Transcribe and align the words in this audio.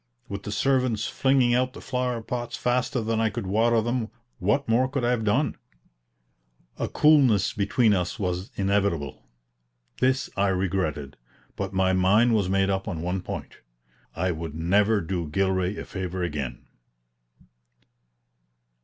With 0.27 0.41
the 0.41 0.51
servants 0.51 1.05
flinging 1.05 1.53
out 1.53 1.73
the 1.73 1.79
flower 1.79 2.23
pots 2.23 2.57
faster 2.57 3.01
than 3.01 3.19
I 3.21 3.29
could 3.29 3.45
water 3.45 3.81
them, 3.83 4.09
what 4.39 4.67
more 4.67 4.87
could 4.89 5.05
I 5.05 5.11
have 5.11 5.23
done? 5.23 5.57
A 6.79 6.87
coolness 6.89 7.53
between 7.53 7.93
us 7.93 8.17
was 8.17 8.49
inevitable. 8.55 9.21
This 9.99 10.27
I 10.35 10.47
regretted, 10.47 11.17
but 11.55 11.71
my 11.71 11.93
mind 11.93 12.33
was 12.33 12.49
made 12.49 12.71
up 12.71 12.87
on 12.87 13.03
one 13.03 13.21
point: 13.21 13.57
I 14.15 14.31
would 14.31 14.55
never 14.55 15.01
do 15.01 15.27
Gilray 15.27 15.77
a 15.77 15.85
favor 15.85 16.23
again. 16.23 16.65